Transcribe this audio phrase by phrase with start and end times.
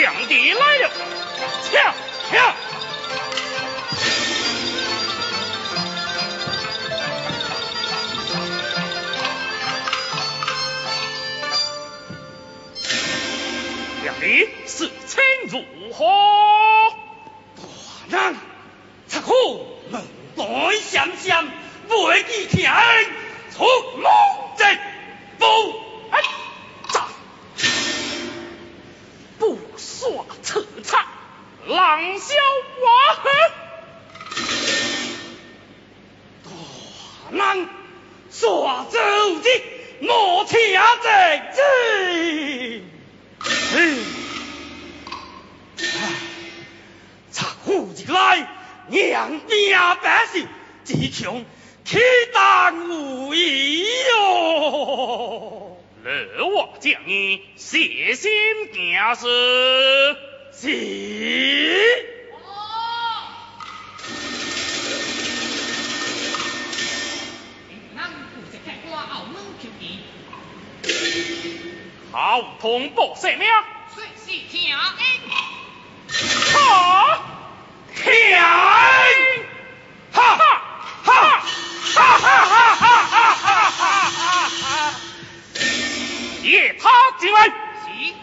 [0.00, 0.90] 兄弟来了，
[1.64, 1.78] 听
[2.30, 2.40] 听。
[14.02, 15.62] 两弟，是情如
[15.92, 16.06] 何？
[18.10, 18.36] 大人，
[19.08, 20.00] 查库，来
[20.80, 21.46] 想象，
[21.88, 22.70] 未记听。
[23.50, 24.10] 从龙
[24.56, 24.78] 井
[25.38, 25.81] 不。
[29.76, 31.06] 耍扯差，
[31.66, 32.34] 狼笑
[32.80, 32.86] 我
[33.22, 33.30] 何？
[36.44, 36.50] 大
[37.54, 37.68] 人，
[38.30, 39.62] 耍走的
[40.00, 40.58] 莫听
[41.02, 41.08] 这
[41.52, 41.62] 字。
[47.64, 48.48] 呼一来，
[48.88, 50.48] 娘命百姓，
[50.84, 51.44] 只穷
[51.84, 52.00] 岂
[52.34, 55.71] 当无义哟！
[56.04, 58.32] 老我将你细心
[58.72, 60.16] 行事，
[60.52, 62.08] 是。
[72.10, 73.46] 好同报性命，
[73.94, 74.76] 随时听令。
[76.52, 77.22] 好。
[77.94, 78.40] 天！
[78.40, 80.36] 哈哈
[81.04, 81.38] 哈哈哈
[81.94, 82.26] 哈哈
[87.34, 87.48] 他
[87.86, 88.14] 进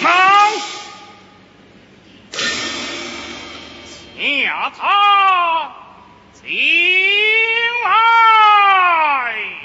[0.00, 0.52] 来，忙
[4.16, 4.80] 下他
[6.40, 6.44] 进
[7.84, 7.86] 来。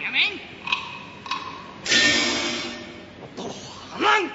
[0.03, 0.39] 杨明，
[3.37, 3.43] 大
[3.99, 4.31] 人，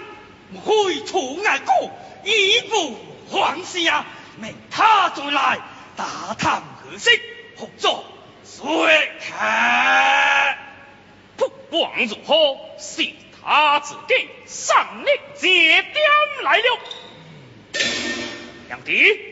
[0.65, 1.91] 回出外国，
[2.25, 2.97] 一步。
[3.29, 4.05] 皇下
[4.39, 5.59] 命他再来
[5.97, 7.11] 打探何事，
[7.57, 8.05] 合作
[8.45, 10.59] 随看。
[11.39, 13.03] 不管如何，是
[13.45, 15.95] 他自己上令接点
[16.43, 16.79] 来了。
[18.71, 19.32] 杨迪。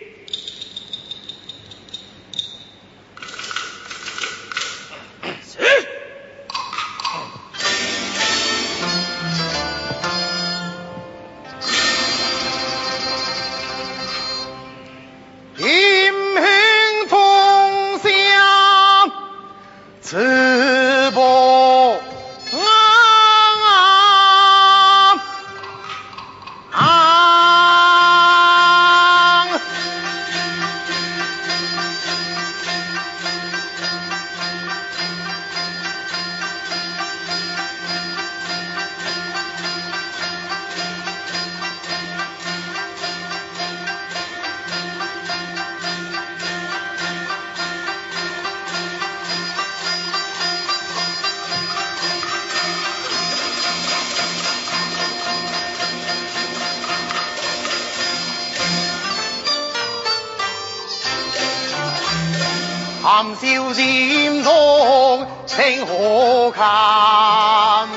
[63.12, 67.88] 含笑染中清河堪，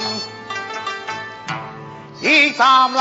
[2.20, 2.98] 一站立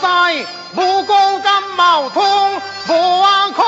[0.00, 2.56] 西，武功金毛通，
[2.88, 3.62] 武安酷，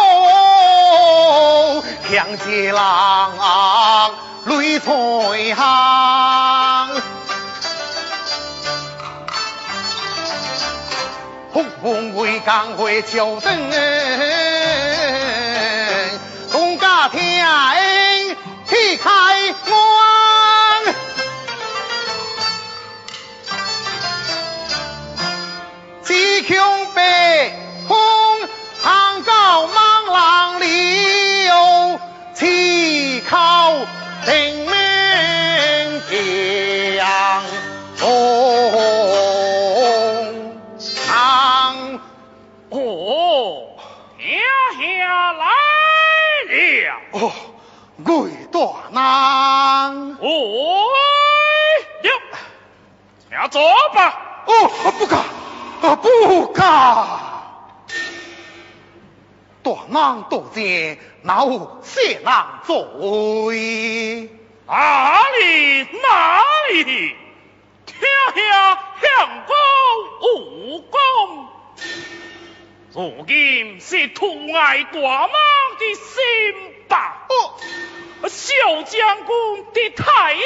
[2.11, 4.11] 强气浪，
[4.47, 4.93] 雷彩
[5.55, 6.89] 行，
[11.53, 14.48] 轰轰回岗回桥墩。
[47.13, 47.33] 哦，
[48.05, 48.59] 魏大
[48.91, 50.17] 难。
[50.21, 50.27] 哦，
[52.03, 52.11] 哟，
[53.29, 53.61] 请坐
[53.95, 54.45] 吧。
[54.47, 54.51] 哦，
[54.99, 55.25] 不敢，
[55.97, 56.65] 不敢。
[59.63, 64.31] 大难多见，哪有谢难罪？
[64.67, 67.17] 哪里哪里？
[67.87, 67.99] 天
[68.35, 69.07] 下相
[69.47, 69.55] 公
[70.23, 70.99] 武功，
[72.95, 75.29] 如今是图爱大王
[75.79, 77.27] 的心吧？
[77.29, 80.43] 哦，小将军的太爷，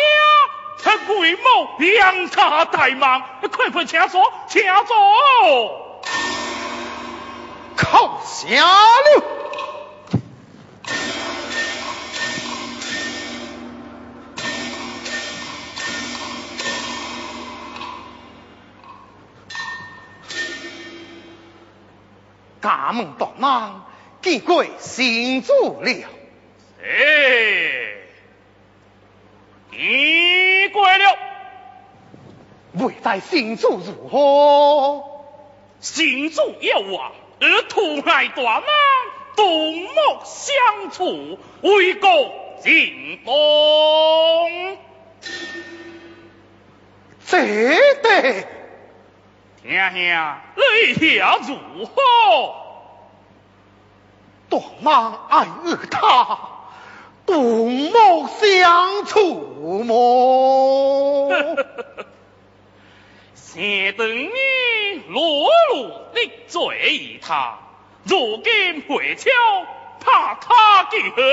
[0.83, 3.23] 他贵某两他大忙，
[3.53, 6.03] 快快请坐，请坐。
[7.77, 9.23] 靠下了！
[22.63, 23.83] 家门大难，
[24.23, 25.91] 见鬼行主了！
[26.83, 26.87] 哎，
[29.71, 31.19] 见鬼了！
[32.75, 35.05] 未在行主如何？
[35.81, 37.13] 行主要啊！
[37.41, 38.67] 而同爱大妈
[39.35, 39.91] 同睦
[40.25, 42.09] 相处，为国
[42.63, 44.79] 尽忠。
[47.27, 47.39] 这
[48.03, 48.47] 得
[49.63, 51.93] 听下你下如何？
[54.51, 56.39] 大妈爱儿他
[57.25, 61.31] 同睦相处么？
[63.35, 64.29] 先等你
[65.09, 67.61] 落落的罪他，
[68.03, 69.31] 如今回朝
[70.01, 71.25] 怕他记恨，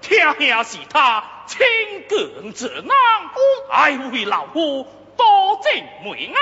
[0.00, 1.64] 听下是他清
[2.08, 2.96] 更之难，
[3.70, 6.34] 爱为老夫多尽梅安，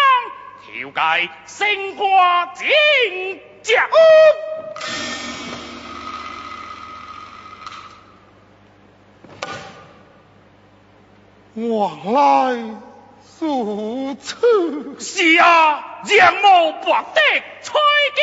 [0.65, 3.81] 条该升官进爵。
[11.55, 12.81] 往来。
[13.43, 17.21] 如此是啊，杨某博得
[17.63, 17.73] 彩
[18.15, 18.23] 金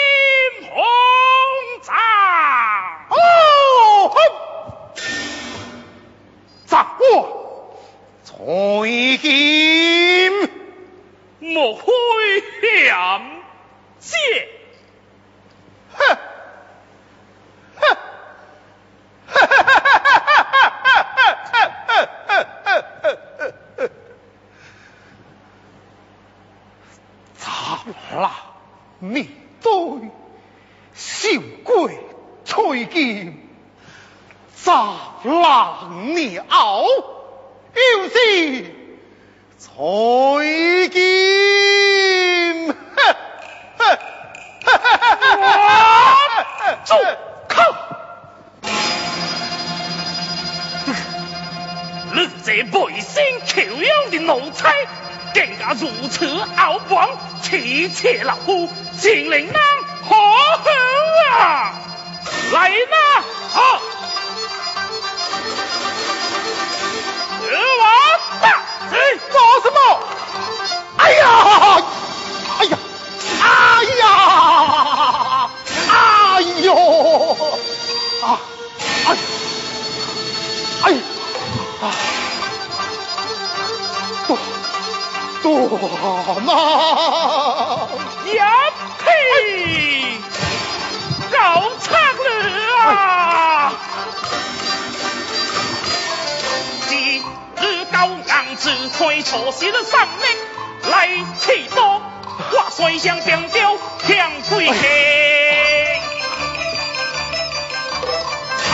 [0.70, 0.84] 红
[1.82, 1.96] 掌。
[3.10, 4.16] 哦，
[6.68, 7.74] 掌握
[8.24, 8.36] 彩
[9.18, 10.37] 金，
[11.58, 11.82] 莫非
[12.62, 12.94] 险
[13.98, 14.16] 借？
[15.92, 16.18] 哼！
[28.22, 28.32] 啦，
[29.00, 29.28] 面
[29.60, 29.72] 对
[30.94, 31.28] 小
[31.64, 32.00] 鬼
[32.46, 33.36] 吹剑，
[34.54, 36.44] 杂狼鸟，
[37.74, 38.76] 又是
[39.60, 42.68] 吹剑，
[46.86, 46.94] 住
[47.48, 47.62] 口！
[52.18, 54.74] 你这背心求样的奴才！
[55.36, 56.26] 更加如此
[56.56, 57.10] 傲狂，
[57.44, 58.68] 气切老夫，
[58.98, 59.54] 竟令人
[60.10, 60.74] 可恨
[61.30, 61.74] 啊！
[62.54, 63.24] 来呐，
[63.54, 63.82] 好，
[67.44, 67.48] 二
[67.80, 67.84] 娃
[68.42, 68.46] 大，
[68.90, 68.96] 你
[69.30, 69.78] 做什么？
[70.98, 71.24] 哎呀，
[72.58, 72.74] 哎呀，
[73.44, 73.46] 哎
[74.00, 74.06] 呀，
[75.92, 76.68] 哎呦，
[78.24, 78.26] 啊，
[85.50, 86.50] 我嘛
[88.34, 88.40] 呀
[89.06, 90.18] 呸！
[91.32, 91.38] 搞
[91.80, 92.30] 惨了
[92.78, 93.74] 啊！
[96.90, 97.24] 今
[97.62, 101.08] 日高昂之推错失了生命，来
[101.40, 102.02] 气多，
[102.52, 104.74] 我摔相变调向归去。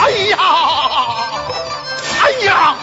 [0.00, 0.36] 哎呀！
[2.20, 2.76] 哎呀！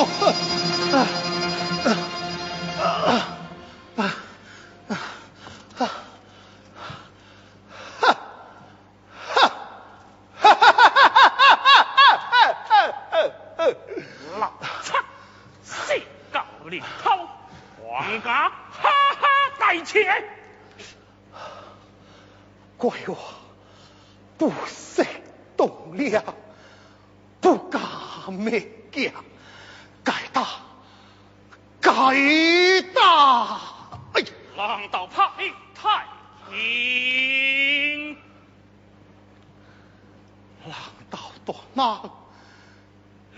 [0.00, 0.34] 呦！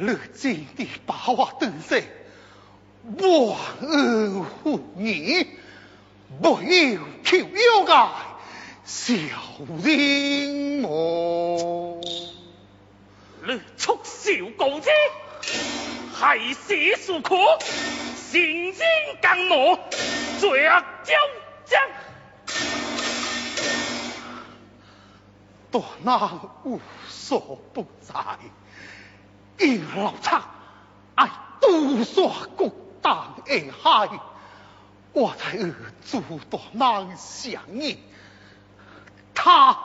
[0.04, 2.02] 如今的把我登山，
[3.04, 5.46] 忘恩负义，
[6.42, 8.10] 不要求妖怪，
[8.84, 9.14] 小
[9.84, 12.00] 人我。
[13.46, 14.90] 你畜小狗子，
[16.12, 17.36] 害死属可，
[18.16, 18.80] 行人
[19.22, 19.78] 更怒，
[20.40, 21.14] 罪恶交
[21.64, 21.80] 将。
[25.70, 28.14] 大难无所不在，
[29.62, 30.30] 一老贼
[31.14, 32.22] 爱毒杀
[32.56, 34.20] 国党而害，
[35.12, 37.96] 我才儿主大难相应，
[39.34, 39.78] 他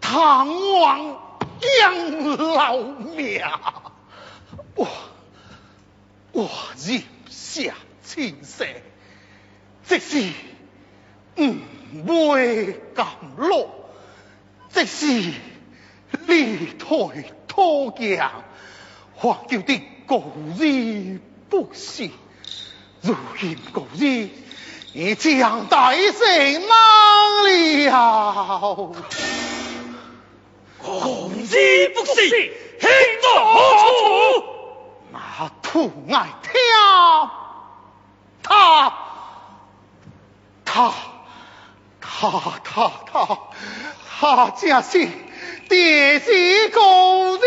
[0.00, 0.48] 唐
[0.80, 1.18] 王
[1.80, 3.42] 养老命，
[4.74, 4.86] 我
[6.32, 8.66] 我忍下青色，
[9.84, 10.32] 即使
[11.36, 13.06] 唔会甘
[13.38, 13.70] 落。
[14.68, 15.32] 即是
[16.26, 18.30] 离台拖强，
[19.14, 20.22] 黄叫的故
[20.58, 22.10] 日不是，
[23.00, 24.28] 如今故日
[24.92, 26.70] 已将大胜难
[27.84, 28.94] 了。
[30.78, 32.28] 故日不是，
[32.80, 32.90] 现
[33.22, 34.44] 在何处？
[35.12, 36.52] 那土爱听
[38.42, 38.92] 他，
[40.64, 40.92] 他，
[42.00, 42.30] 他，
[42.62, 43.38] 他，他。
[44.18, 45.06] 他正是
[45.68, 46.30] 爹是
[46.72, 47.44] 公子。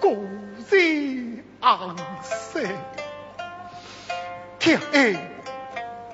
[0.00, 0.26] 故
[0.68, 2.66] 人安息，
[4.58, 5.16] 天恩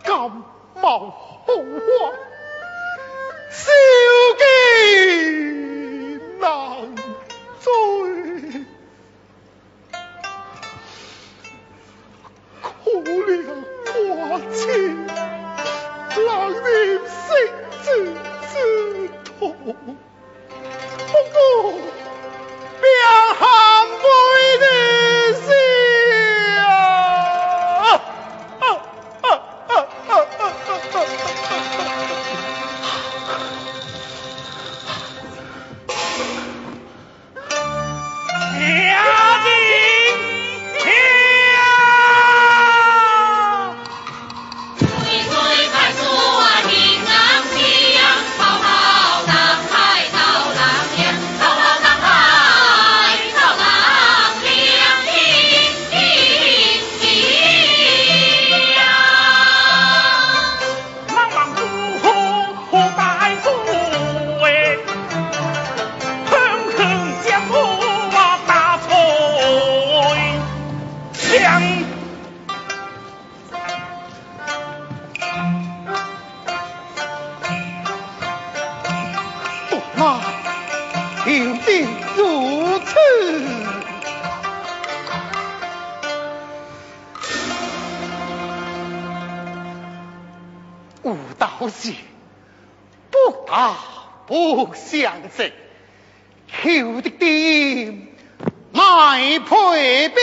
[0.05, 0.31] 感
[0.81, 2.13] 冒好话，
[3.51, 3.71] 小
[4.39, 4.45] 计
[6.39, 6.95] 难
[7.61, 7.67] 追，
[12.63, 13.33] 可怜
[13.95, 14.01] 我
[14.53, 14.61] 亲，
[16.25, 16.63] 让人
[17.09, 17.21] 心
[17.83, 17.87] 知
[18.49, 18.55] 知。
[19.39, 19.73] 不过，
[22.81, 22.91] 两
[23.83, 24.42] Come.
[91.63, 91.95] 不是，
[93.13, 93.77] 不打
[94.27, 95.53] 不相识，
[96.49, 98.09] 求的点
[98.73, 100.17] 来配兵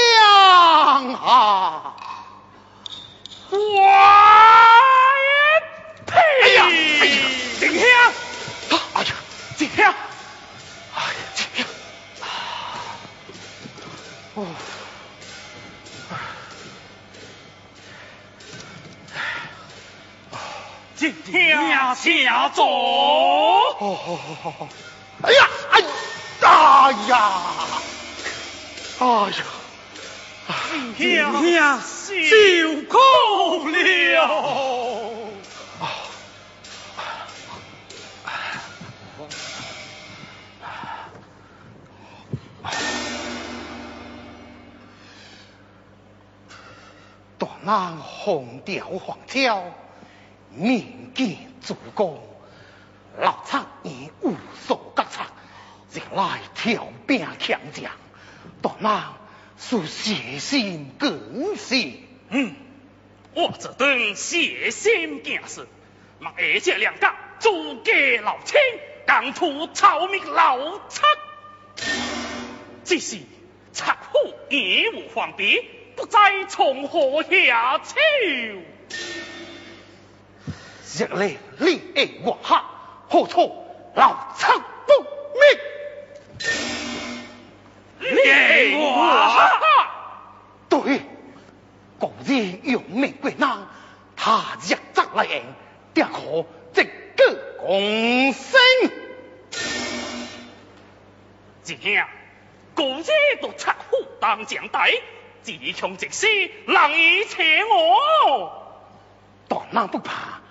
[1.16, 1.96] 啊！
[3.52, 3.56] 哇！
[6.06, 6.20] 呸！
[6.42, 7.16] 哎呀，哎呀，
[7.58, 7.88] 静兄，
[8.96, 9.16] 哎呀，
[9.56, 9.88] 静兄，哎
[11.00, 11.66] 呀，静兄，
[14.36, 14.46] 哦。
[21.00, 22.66] 今天下坐。
[23.80, 24.68] 好好好好好。
[25.24, 25.82] 哎呀，哎，
[26.42, 27.32] 哎呀，
[29.00, 29.46] 哎呀，
[30.98, 32.36] 今天受
[32.90, 32.98] 苦
[33.70, 33.80] 了。
[47.38, 49.64] 大难红调黄桥。
[50.56, 52.22] 面见主公，
[53.18, 55.28] 老贼已无所觉察，
[55.94, 57.92] 日来调兵强将，
[58.62, 59.04] 大难
[59.58, 61.76] 属邪心更是。
[62.30, 62.56] 嗯，
[63.34, 65.68] 我这等邪心将士，
[66.20, 67.92] 望二姐两家诸葛
[68.24, 68.60] 老亲，
[69.06, 71.02] 刚图草民老贼
[72.84, 73.18] 只是
[73.72, 75.64] 贼虎已无防备，
[75.96, 76.18] 不知
[76.50, 77.96] 从何下手。
[80.98, 82.64] 日来你爱我下，
[83.10, 84.48] 何错老贼
[84.88, 84.94] 不
[85.40, 85.60] 灭？
[88.00, 88.82] 你我
[89.30, 89.62] 下，
[90.68, 91.02] 对，
[92.00, 93.68] 故日用命归难，
[94.16, 95.44] 他日则来迎，
[95.94, 96.84] 定可直
[97.16, 98.60] 个共生。
[101.64, 102.08] 这样，
[102.74, 103.06] 故日
[103.42, 104.90] 都賊虎当将带，
[105.44, 106.26] 自强直死，
[106.66, 108.66] 难以且我。
[109.48, 110.42] 大难不怕，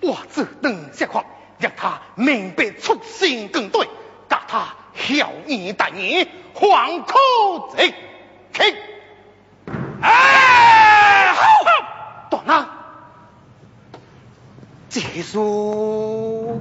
[0.00, 1.24] 我只等下话，
[1.58, 3.86] 让他明白出心更对，
[4.28, 7.94] 教他孝义大义，黄口直
[8.52, 8.74] 开。
[10.00, 12.28] 哎，好好。
[12.30, 12.68] 大难，
[14.88, 16.60] 结束。